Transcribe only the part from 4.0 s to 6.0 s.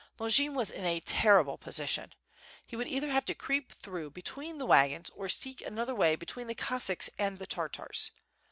between the wagons or seek another